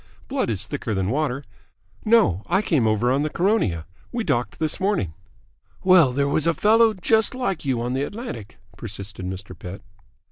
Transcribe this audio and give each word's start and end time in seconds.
Blood 0.27 0.49
is 0.49 0.65
thicker 0.65 0.95
than 0.95 1.11
water. 1.11 1.43
No, 2.03 2.41
I 2.47 2.63
came 2.63 2.87
over 2.87 3.11
on 3.11 3.21
the 3.21 3.29
Caronia. 3.29 3.85
We 4.11 4.23
docked 4.23 4.57
this 4.57 4.79
morning." 4.79 5.13
"Well, 5.83 6.11
there 6.11 6.27
was 6.27 6.47
a 6.47 6.55
fellow 6.55 6.95
just 6.95 7.35
like 7.35 7.65
you 7.65 7.79
on 7.83 7.93
the 7.93 8.01
Atlantic," 8.01 8.57
persisted 8.77 9.27
Mr. 9.27 9.49
Pett. 9.55 9.81
Mrs. 9.81 10.01